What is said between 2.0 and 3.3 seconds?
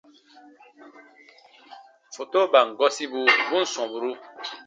Fotoban gɔsibu